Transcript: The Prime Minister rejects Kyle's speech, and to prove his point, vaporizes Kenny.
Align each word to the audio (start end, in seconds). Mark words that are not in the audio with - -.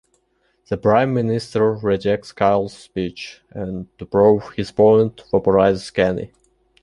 The 0.67 0.77
Prime 0.77 1.13
Minister 1.13 1.73
rejects 1.73 2.31
Kyle's 2.31 2.73
speech, 2.73 3.41
and 3.51 3.85
to 3.99 4.05
prove 4.07 4.49
his 4.55 4.71
point, 4.71 5.17
vaporizes 5.31 5.93
Kenny. 5.93 6.31